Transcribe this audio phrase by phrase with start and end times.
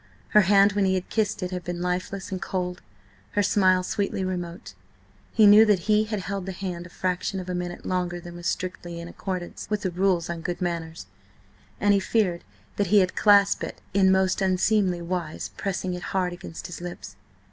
[0.29, 2.81] Her hand when he had kissed it had been lifeless and cold,
[3.33, 4.73] her smile sweetly remote.
[5.31, 8.35] He knew that he had held the hand a fraction of a minute longer than
[8.35, 11.05] was strictly in accordance with the rules on good manners,
[11.79, 12.43] and he feared
[12.77, 17.15] that he had clasped it in most unseemly wise, pressing it hard against his lips.